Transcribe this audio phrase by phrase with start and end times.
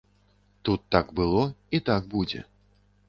[0.69, 1.43] Тут так было,
[1.79, 2.41] і так будзе.